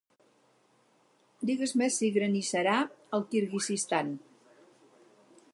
Digues-me 1.49 1.91
si 1.97 2.11
granissarà 2.17 2.75
al 3.19 3.29
Kirguizistan 3.35 4.13